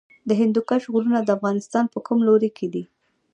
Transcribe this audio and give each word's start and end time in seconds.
د 0.29 0.31
هندوکش 0.39 0.83
غرونه 0.93 1.19
د 1.23 1.29
افغانستان 1.37 1.85
په 1.93 1.99
کوم 2.05 2.19
لوري 2.27 2.49
کې 2.57 2.67
دي؟ 2.73 2.83